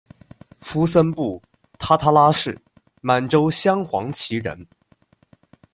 [0.61, 1.39] 敷森布，
[1.77, 2.59] 他他拉氏，
[3.03, 4.65] 满洲镶黄旗人。